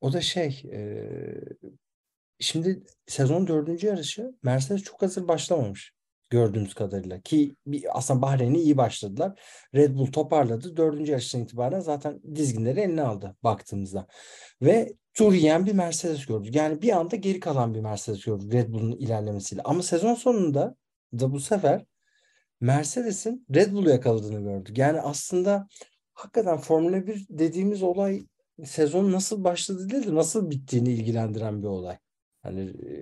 [0.00, 1.04] O da şey e,
[2.38, 5.93] şimdi sezon dördüncü yarışı Mercedes çok hazır başlamamış
[6.34, 9.40] gördüğümüz kadarıyla ki bir, aslında Bahreyn'i iyi başladılar.
[9.74, 10.76] Red Bull toparladı.
[10.76, 14.06] Dördüncü yarıştan itibaren zaten dizginleri eline aldı baktığımızda.
[14.62, 16.54] Ve tur yiyen bir Mercedes gördük.
[16.54, 19.62] Yani bir anda geri kalan bir Mercedes gördük Red Bull'un ilerlemesiyle.
[19.62, 20.76] Ama sezon sonunda
[21.12, 21.84] da bu sefer
[22.60, 24.78] Mercedes'in Red Bull'u yakaladığını gördük.
[24.78, 25.68] Yani aslında
[26.14, 28.26] hakikaten Formula 1 dediğimiz olay
[28.64, 31.98] sezon nasıl başladı değil de nasıl bittiğini ilgilendiren bir olay.
[32.44, 32.92] Hani e,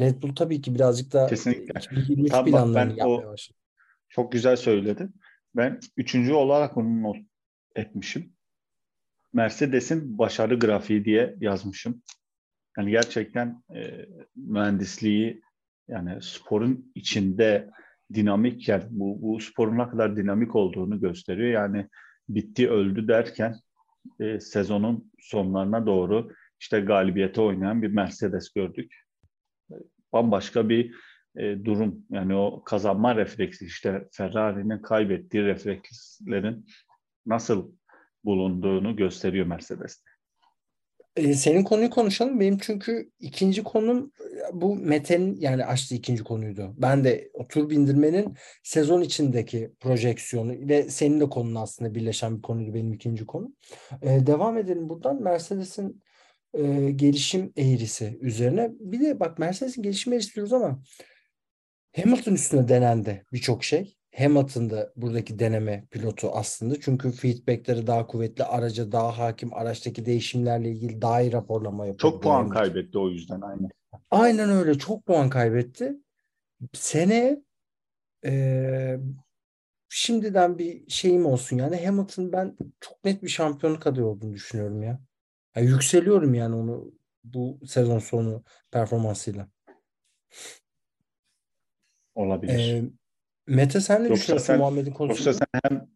[0.00, 1.80] Red Bull tabii ki birazcık da Kesinlikle.
[1.80, 3.58] 2023 Tam bak planlarını ben yapmaya o- başladı.
[4.08, 5.14] Çok güzel söyledin.
[5.56, 7.16] Ben üçüncü olarak onu not
[7.76, 8.32] etmişim.
[9.32, 12.02] Mercedes'in başarı grafiği diye yazmışım.
[12.78, 15.42] Yani gerçekten e, mühendisliği
[15.88, 17.70] yani sporun içinde
[18.14, 21.48] dinamikken bu, bu sporun ne kadar dinamik olduğunu gösteriyor.
[21.50, 21.86] Yani
[22.28, 23.56] bitti öldü derken
[24.20, 28.94] e, sezonun sonlarına doğru işte galibiyete oynayan bir Mercedes gördük.
[30.12, 30.94] Bambaşka bir
[31.36, 32.06] e, durum.
[32.10, 36.66] Yani o kazanma refleksi işte Ferrari'nin kaybettiği reflekslerin
[37.26, 37.72] nasıl
[38.24, 40.10] bulunduğunu gösteriyor Mercedes'te.
[41.34, 42.40] Senin konuyu konuşalım.
[42.40, 44.12] Benim çünkü ikinci konum
[44.52, 46.74] bu Mete'nin yani açtığı ikinci konuydu.
[46.78, 52.42] Ben de o tur bindirmenin sezon içindeki projeksiyonu ve senin de konun aslında birleşen bir
[52.42, 53.56] konuydu benim ikinci konum.
[54.02, 55.22] E, devam edelim buradan.
[55.22, 56.02] Mercedes'in
[56.54, 58.70] e, gelişim eğrisi üzerine.
[58.80, 60.82] Bir de bak Mercedes'in gelişim eğrisi diyoruz ama
[61.96, 63.96] Hamilton üstüne denendi birçok şey.
[64.16, 66.80] Hamilton da buradaki deneme pilotu aslında.
[66.80, 72.12] Çünkü feedbackleri daha kuvvetli, araca daha hakim, araçtaki değişimlerle ilgili daha iyi raporlama yapıyor.
[72.12, 73.68] Çok puan kaybetti o yüzden aynı.
[74.10, 74.78] Aynen öyle.
[74.78, 75.96] Çok puan kaybetti.
[76.72, 77.42] Sene
[78.24, 78.96] e,
[79.88, 85.00] şimdiden bir şeyim olsun yani Hamilton ben çok net bir şampiyonluk adayı olduğunu düşünüyorum ya.
[85.56, 86.92] Ya yükseliyorum yani onu
[87.24, 89.48] bu sezon sonu performansıyla.
[92.14, 92.74] Olabilir.
[92.74, 92.82] E,
[93.46, 95.30] Mete sen ne Yoksa düşünüyorsun sen- Muhammed'in konusunda?
[95.30, 95.88] Yoksa sen hem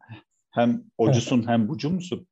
[0.51, 2.27] hem ocusun hem bucu musun?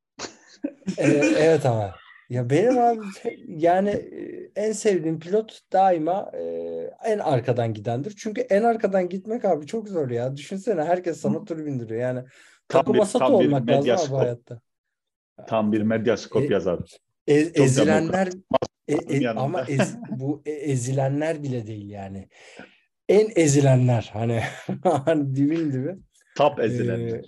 [0.97, 1.03] Ee,
[1.37, 1.95] evet ama
[2.29, 2.99] ya benim abi
[3.47, 6.43] yani e, en sevdiğim pilot daima e,
[7.03, 8.13] en arkadan gidendir.
[8.17, 10.37] Çünkü en arkadan gitmek abi çok zor ya.
[10.37, 12.01] Düşünsene herkes sana tur bindiriyor.
[12.01, 12.23] Yani
[12.67, 14.61] Tam takım bir- tam bir olmak lazım abi hayatta.
[15.47, 16.79] Tam bir medyaskop E- yazar.
[17.27, 18.29] E- ezilenler
[18.87, 22.29] e- e- ama ez- bu e- ezilenler bile değil yani.
[23.09, 24.41] En ezilenler hani
[24.83, 25.95] hani dibin dibi.
[26.35, 27.21] Tap ezilenler.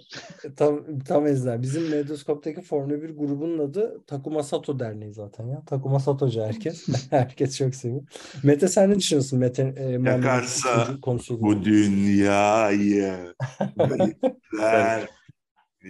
[0.46, 1.62] Ee, tam tam ezilen.
[1.62, 5.64] Bizim Medyaskop'taki Formula 1 grubunun adı Takuma Sato Derneği zaten ya.
[5.66, 6.88] Takuma Satocu herkes.
[7.10, 8.02] herkes çok seviyor.
[8.44, 9.40] Mete sen ne düşünüyorsun?
[9.40, 13.34] Mete e, Yakarsa konusuyla Bu dünyayı
[13.78, 15.08] garipler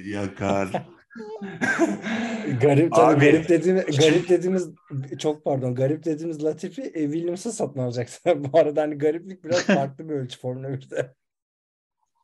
[0.05, 0.85] yakar.
[2.62, 4.69] Garip tabii Abi, garip dediğimiz şimdi- garip dediğimiz
[5.19, 8.21] çok pardon garip dediğimiz Latifi e, Williams'ı satın alacaksın.
[8.54, 11.15] Bu arada hani gariplik biraz farklı bir ölçü Formula 1'de.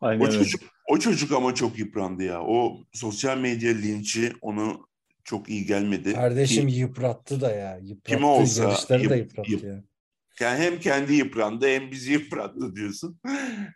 [0.01, 0.37] Aynen O öyle.
[0.37, 2.41] çocuk, o çocuk ama çok yıprandı ya.
[2.43, 4.87] O sosyal medya linci onu
[5.23, 6.13] çok iyi gelmedi.
[6.13, 7.77] Kardeşim Ki- yıprattı da ya.
[7.83, 8.15] Yıprattı.
[8.17, 9.83] Kim olsa Yarışları da yıp- yıprattı yıp- ya.
[10.41, 13.19] yani hem kendi yıprandı hem bizi yıprattı diyorsun.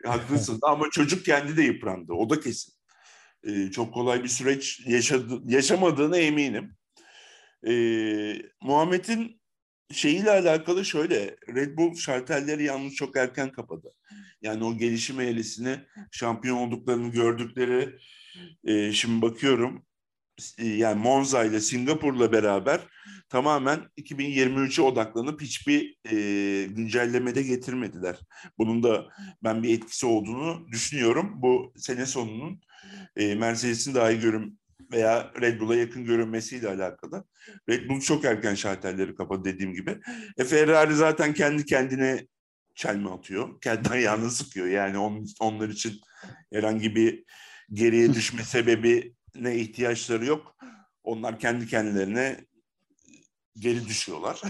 [0.06, 2.14] Haklısın ama çocuk kendi de yıprandı.
[2.14, 2.74] O da kesin.
[3.46, 6.76] Ee, çok kolay bir süreç yaşadı, yaşamadığına eminim.
[7.68, 9.42] Ee, Muhammed'in
[9.94, 13.92] şeyiyle alakalı şöyle Red Bull şartelleri yalnız çok erken kapadı.
[14.42, 15.80] Yani o gelişim eğrisini
[16.12, 17.96] şampiyon olduklarını gördükleri
[18.64, 19.86] e, şimdi bakıyorum
[20.58, 22.82] e, yani Monza ile Singapur'la beraber
[23.30, 28.20] tamamen 2023'e odaklanıp hiçbir e, güncellemede getirmediler.
[28.58, 29.06] Bunun da
[29.44, 31.34] ben bir etkisi olduğunu düşünüyorum.
[31.36, 32.62] Bu sene sonunun
[33.16, 34.60] e, Mercedes'in daha iyi görün
[34.92, 37.24] veya Red Bull'a yakın görünmesiyle alakalı.
[37.70, 40.00] Red Bull çok erken şartelleri kapadı dediğim gibi.
[40.38, 42.28] E, Ferrari zaten kendi kendine
[42.76, 43.62] çelme atıyor.
[43.62, 44.68] Kendi ayağını sıkıyor.
[44.68, 46.00] Yani on, onlar için
[46.54, 47.24] herhangi bir
[47.74, 50.56] geriye düşme sebebi ne ihtiyaçları yok.
[51.04, 52.46] Onlar kendi kendilerine
[53.56, 54.42] geri düşüyorlar.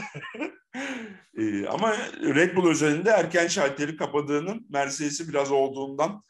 [1.38, 6.24] Ee, ama Red Bull özelinde erken şalteri kapadığının Mercedes'i biraz olduğundan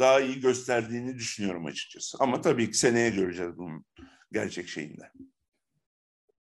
[0.00, 2.16] daha iyi gösterdiğini düşünüyorum açıkçası.
[2.20, 3.84] Ama tabii ki seneye göreceğiz bunun
[4.32, 5.10] gerçek şeyinde.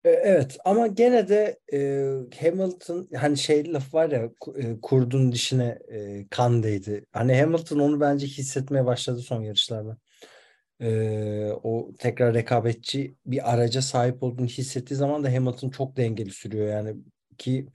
[0.05, 1.79] E, Evet ama gene de e,
[2.41, 7.05] Hamilton hani şey laf var ya e, kurdun dişine e, kan değdi.
[7.13, 9.99] Hani Hamilton onu bence hissetmeye başladı son yarışlarda.
[10.81, 16.69] E, o tekrar rekabetçi bir araca sahip olduğunu hissettiği zaman da Hamilton çok dengeli sürüyor
[16.69, 16.97] yani
[17.39, 17.67] ki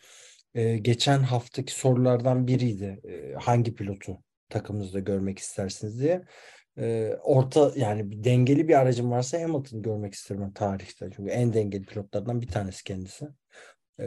[0.56, 3.00] e, geçen haftaki sorulardan biriydi.
[3.10, 4.18] E, hangi pilotu
[4.50, 6.22] takımınızda görmek istersiniz diye.
[6.80, 11.10] E, orta yani bir dengeli bir aracım varsa Hamilton görmek isterim tarihte.
[11.16, 13.28] Çünkü en dengeli pilotlardan bir tanesi kendisi.
[14.00, 14.06] E,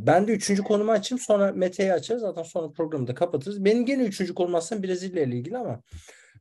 [0.00, 2.22] ben de üçüncü konumu açayım sonra Mete'yi açarız.
[2.22, 3.64] Zaten sonra programı da kapatırız.
[3.64, 5.82] Benim gene üçüncü konum aslında Brezilya ile ilgili ama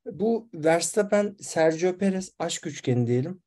[0.05, 3.41] bu Verstappen Sergio Perez aşk üçgeni diyelim.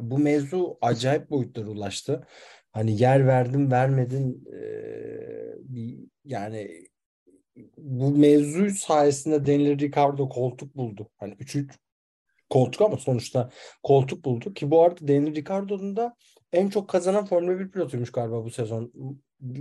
[0.00, 2.26] Bu mevzu acayip boyutlara ulaştı.
[2.72, 4.44] Hani yer verdin vermedin
[5.58, 6.86] bir yani
[7.78, 11.08] bu mevzu sayesinde Daniel Ricciardo koltuk buldu.
[11.18, 11.78] Hani 3 3
[12.50, 13.50] koltuk ama sonuçta
[13.82, 16.16] koltuk buldu ki bu arada Daniel Ricciardo'nun da
[16.52, 18.92] en çok kazanan Formula 1 pilotuymuş galiba bu sezon.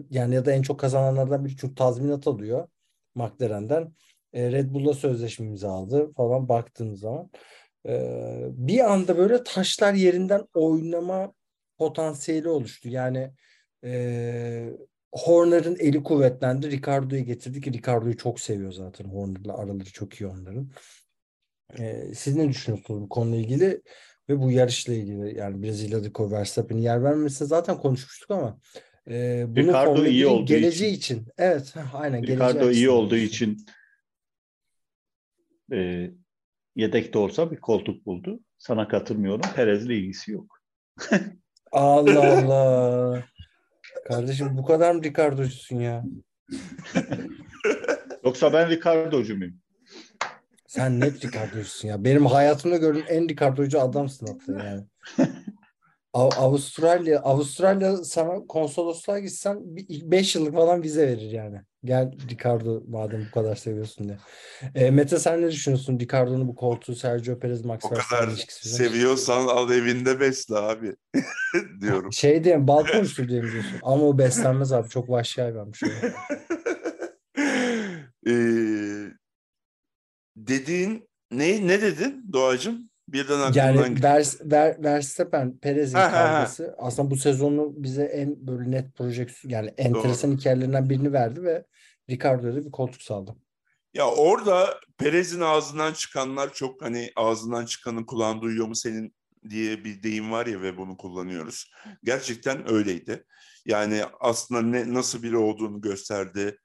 [0.10, 2.68] Yani ya da en çok kazananlardan biri çünkü tazminat alıyor
[3.16, 3.94] McLaren'den.
[4.34, 7.30] E, Red Bull'la sözleşme imzaladı falan baktığınız zaman.
[7.88, 7.94] E,
[8.50, 11.34] bir anda böyle taşlar yerinden oynama
[11.78, 12.90] potansiyeli oluştu.
[12.90, 13.32] Yani
[13.84, 14.70] e,
[15.14, 16.72] Horner'ın eli kuvvetlendi.
[16.72, 19.06] Ricardo'yu getirdi ki Ricardo'yu çok seviyor zaten.
[19.06, 20.70] Horner'la araları çok iyi onların.
[21.80, 23.82] E, siz ne düşünüyorsunuz bu konuyla ilgili
[24.30, 25.38] ve bu yarışla ilgili?
[25.38, 28.60] Yani Brezilya'daki Verstappen'in yer vermemesini zaten konuşmuştuk ama
[29.08, 31.16] e, bunu Ricardo Formula iyi 1'in olduğu geleceği için.
[31.16, 31.32] için.
[31.38, 33.66] Evet, aynen Ricardo iyi olduğu için
[35.74, 36.10] e,
[36.76, 38.40] yedekte olsa bir koltuk buldu.
[38.58, 39.42] Sana katılmıyorum.
[39.56, 40.60] Perez'le ilgisi yok.
[41.72, 43.24] Allah Allah.
[44.06, 46.04] Kardeşim bu kadar mı Ricardo'cusun ya?
[48.26, 49.54] Yoksa ben Ricardo'cu muyum?
[50.68, 52.04] Sen net Ricardo'cusun ya.
[52.04, 54.84] Benim hayatımda gördüğüm en Ricardo'cu adamsın hatta yani.
[56.14, 59.60] Av- Avustralya Avustralya sana konsolosluğa gitsen
[60.12, 61.62] 5 yıllık falan vize verir yani.
[61.86, 64.18] Gel Ricardo madem bu kadar seviyorsun diye.
[64.76, 66.00] E, Mete sen ne düşünüyorsun?
[66.00, 68.90] Ricardo'nun bu koltuğu Sergio Perez Max O Verstappen kadar ilişkisi üzerine?
[68.90, 70.96] seviyorsan al evinde besle abi
[71.82, 72.14] diyorum.
[72.14, 73.80] Şey diyeyim balkon usulü diye mi diyorsun?
[73.84, 74.90] Ama o beslenmez abi.
[74.90, 75.88] Çok vahşi hayvanmış o.
[78.28, 79.06] Ee,
[80.36, 82.90] dediğin ne ne dedin Doğacığım?
[83.14, 84.04] Birden aklımdan Yani.
[84.04, 90.32] Vers, Ver, Verstappen Perez'in kavgası aslında bu sezonu bize en böyle net projeksiyon yani enteresan
[90.32, 91.66] hikayelerinden birini verdi ve
[92.10, 93.36] Ricardo'ya da bir koltuk saldı.
[93.94, 99.16] Ya orada Perez'in ağzından çıkanlar çok hani ağzından çıkanın kulağın duyuyor mu senin
[99.50, 101.72] diye bir deyim var ya ve bunu kullanıyoruz.
[102.04, 103.26] Gerçekten öyleydi.
[103.66, 106.58] Yani aslında ne nasıl biri olduğunu gösterdi.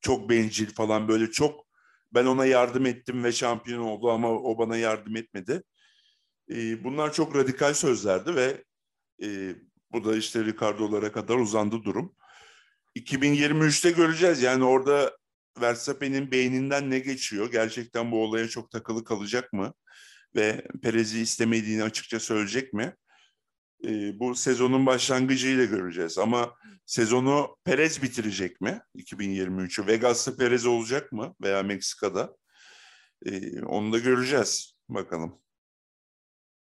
[0.00, 1.66] Çok bencil falan böyle çok
[2.14, 5.62] ben ona yardım ettim ve şampiyon oldu ama o bana yardım etmedi.
[6.50, 8.64] Ee, bunlar çok radikal sözlerdi ve
[9.22, 9.56] e,
[9.92, 12.14] bu da işte Ricardo'lara kadar uzandı durum.
[12.96, 14.42] 2023'te göreceğiz.
[14.42, 15.16] Yani orada
[15.60, 17.52] Verstappen'in beyninden ne geçiyor?
[17.52, 19.74] Gerçekten bu olaya çok takılı kalacak mı?
[20.36, 22.94] Ve Perez'i istemediğini açıkça söyleyecek mi?
[23.84, 26.18] Ee, bu sezonun başlangıcıyla göreceğiz.
[26.18, 26.54] Ama
[26.86, 28.80] sezonu Perez bitirecek mi?
[28.94, 29.86] 2023'ü.
[29.86, 31.34] Vegas'ta Perez olacak mı?
[31.42, 32.36] Veya Meksika'da?
[33.26, 34.76] Ee, onu da göreceğiz.
[34.88, 35.45] Bakalım.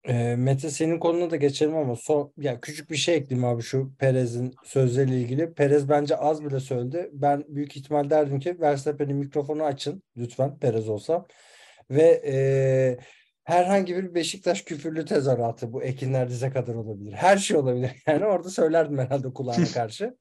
[0.09, 3.91] E, Mete senin konuna da geçelim ama son ya küçük bir şey ekleyeyim abi şu
[3.99, 5.53] Perez'in sözleriyle ilgili.
[5.53, 7.09] Perez bence az bile söyledi.
[7.13, 11.25] Ben büyük ihtimal derdim ki Verstappen'in mikrofonu açın lütfen Perez olsa
[11.91, 12.97] ve e,
[13.43, 17.13] herhangi bir Beşiktaş küfürlü tezahüratı bu Ekinler dize kadar olabilir.
[17.13, 17.91] Her şey olabilir.
[18.07, 20.17] Yani orada söylerdim herhalde kulağına karşı.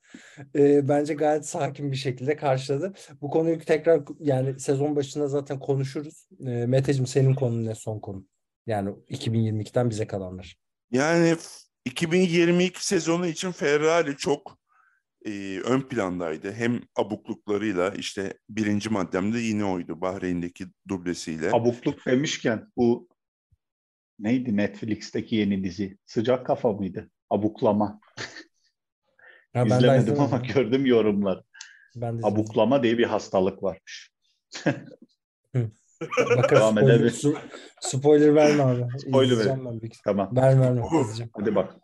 [0.57, 2.93] E, bence gayet sakin bir şekilde karşıladı.
[3.21, 6.29] Bu konuyu tekrar yani sezon başında zaten konuşuruz.
[6.47, 8.27] E, Meteciğim senin konun ne son konu?
[8.69, 10.57] Yani 2022'den bize kalanlar.
[10.91, 14.59] Yani f- 2022 sezonu için Ferrari çok
[15.27, 16.53] e, ön plandaydı.
[16.53, 21.51] Hem abukluklarıyla işte birinci maddemde yine oydu Bahreyn'deki dublesiyle.
[21.53, 23.09] Abukluk demişken bu
[24.19, 25.99] neydi Netflix'teki yeni dizi?
[26.07, 27.11] Sıcak kafa mıydı?
[27.31, 28.01] Abuklama.
[29.53, 31.43] Ha, ben İzlemedim ama gördüm yorumlar.
[31.97, 32.27] Ben de.
[32.27, 34.13] Abuklama diye bir hastalık varmış.
[36.37, 36.51] Bakarız.
[36.51, 37.11] Devam Spoiler, edelim.
[37.11, 37.37] su-
[37.81, 38.99] spoiler verme abi.
[39.01, 39.91] Spoiler İzleyeceğim ben.
[40.05, 40.37] Tamam.
[40.37, 40.83] Verme verme.
[41.33, 41.75] Hadi bak.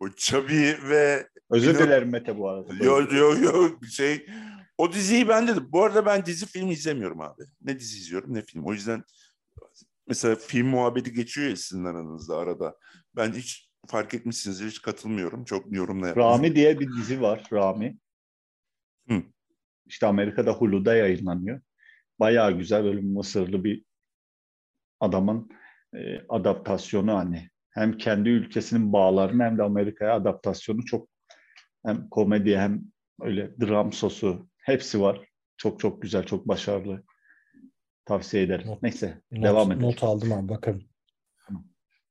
[0.00, 2.84] O Çabi ve Özür dilerim Mete bu arada.
[2.84, 4.26] yo yo yo şey
[4.78, 5.68] o diziyi ben dedim.
[5.72, 7.42] Bu arada ben dizi film izlemiyorum abi.
[7.64, 8.64] Ne dizi izliyorum ne film.
[8.66, 9.04] O yüzden
[10.08, 12.76] mesela film muhabbeti geçiyor ya sizin aranızda arada.
[13.16, 15.44] Ben hiç fark etmişsinizdir hiç katılmıyorum.
[15.44, 17.48] Çok yorumla Rami diye bir dizi var.
[17.52, 17.98] Rami.
[19.08, 19.22] Hı.
[19.86, 21.60] İşte Amerika'da Hulu'da yayınlanıyor.
[22.20, 23.84] Bayağı güzel böyle Mısırlı bir
[25.00, 25.50] adamın
[25.94, 27.50] e, adaptasyonu hani.
[27.70, 31.08] Hem kendi ülkesinin bağlarını hem de Amerika'ya adaptasyonu çok
[31.86, 32.82] hem komedi hem
[33.20, 35.28] öyle dram sosu hepsi var.
[35.56, 37.02] Çok çok güzel, çok başarılı.
[38.04, 38.66] Tavsiye ederim.
[38.68, 39.86] Not- Neyse, Not, devam edelim.
[39.86, 40.82] not aldım abi bakarım.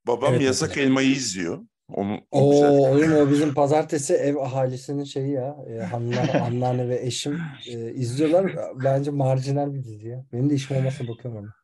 [0.06, 0.86] Babam Evet, Yasak mesela.
[0.86, 1.67] Elma'yı izliyor.
[1.88, 2.70] Onu o Oo, güzel.
[2.70, 5.56] oğlum o bizim pazartesi ev ahalisinin şeyi ya.
[5.70, 8.56] E, hanımlar, anneanne ve eşim e, izliyorlar.
[8.84, 10.24] Bence marjinal bir dizi ya.
[10.32, 11.54] Benim de işim olmasa bakıyorum ona.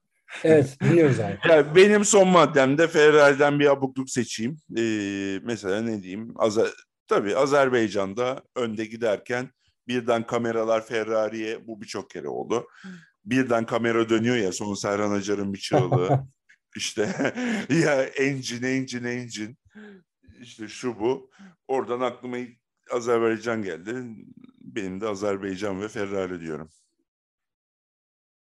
[0.45, 1.39] Evet dinliyoruz abi.
[1.49, 4.57] Ya benim son maddemde Ferrari'den bir abukluk seçeyim.
[4.79, 6.35] Ee, mesela ne diyeyim?
[6.37, 6.70] Azer
[7.09, 9.51] Tabii Azerbaycan'da önde giderken
[9.89, 12.66] birden kameralar Ferrari'ye bu birçok kere oldu.
[13.25, 16.25] Birden kamera dönüyor ya son Serhan Acar'ın bir çığlığı.
[16.77, 17.09] işte
[17.85, 19.55] ya engine engine engine
[20.45, 21.31] işte şu bu.
[21.69, 22.59] Oradan aklıma ilk
[22.93, 23.95] Azerbaycan geldi.
[24.61, 26.71] Benim de Azerbaycan ve Ferrari diyorum.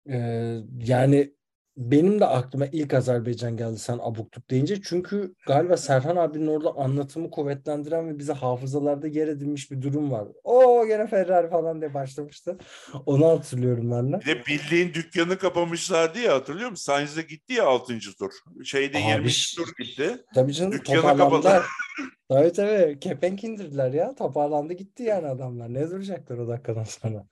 [0.09, 1.35] Ee, yani
[1.77, 4.81] benim de aklıma ilk Azerbaycan geldi sen abukluk deyince.
[4.81, 10.27] Çünkü galiba Serhan abinin orada anlatımı kuvvetlendiren ve bize hafızalarda yer edinmiş bir durum var.
[10.43, 12.57] O gene Ferrari falan diye başlamıştı.
[13.05, 14.19] Onu hatırlıyorum ben de.
[14.19, 16.83] Bir de bildiğin dükkanı kapamışlardı ya hatırlıyor musun?
[16.83, 17.99] Sainz'de gitti ya 6.
[18.19, 18.31] tur.
[18.63, 19.29] Şeyde Abi 20.
[19.29, 20.17] ş- tur gitti.
[20.35, 21.63] Tabii canım Dükkanı toparlandılar.
[22.29, 24.15] Tabii tabii kepenk indirdiler ya.
[24.15, 25.73] Toparlandı gitti yani adamlar.
[25.73, 27.25] Ne duracaklar o dakikadan sonra.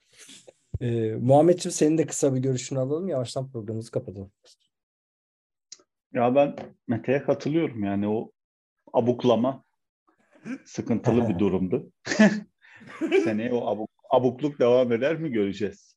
[0.82, 3.08] Ee, Muhammedciğim senin de kısa bir görüşünü alalım.
[3.08, 4.32] Yavaştan programımızı kapatalım.
[6.14, 6.56] Ya ben
[6.88, 8.32] Mete'ye katılıyorum yani o
[8.94, 9.64] abuklama
[10.66, 11.92] sıkıntılı bir durumdu.
[13.24, 15.96] Seneye o abuk, abukluk devam eder mi göreceğiz.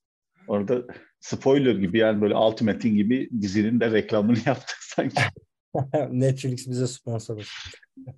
[0.48, 0.84] Orada
[1.20, 5.22] spoiler gibi yani böyle Ultimate'in gibi dizinin de reklamını yaptık sanki.
[6.10, 7.48] Netflix bize sponsor.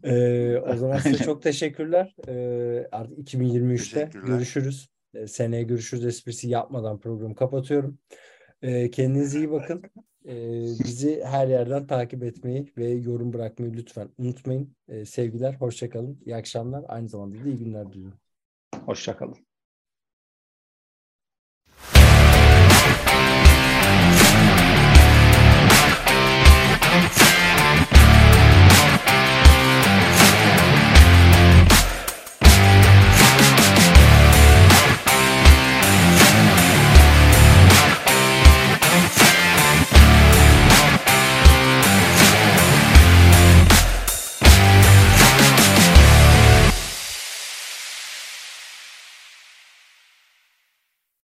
[0.02, 2.14] Ee, o zaman size çok teşekkürler.
[2.28, 4.26] Ee, artık 2023'te Teşekkürler.
[4.26, 4.88] görüşürüz.
[5.14, 7.98] Ee, seneye görüşürüz esprisi yapmadan programı kapatıyorum.
[8.62, 9.82] Ee, kendinize iyi bakın.
[10.26, 10.34] Ee,
[10.84, 14.76] bizi her yerden takip etmeyi ve yorum bırakmayı lütfen unutmayın.
[15.04, 16.20] Sevgiler, hoşça kalın.
[16.26, 16.84] İyi akşamlar.
[16.88, 18.18] Aynı zamanda da iyi günler diliyorum.
[18.86, 19.47] Hoşçakalın.